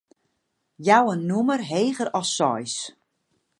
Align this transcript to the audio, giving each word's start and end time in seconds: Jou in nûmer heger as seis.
Jou 0.85 1.03
in 1.13 1.21
nûmer 1.29 1.61
heger 1.69 2.09
as 2.19 2.27
seis. 2.37 2.75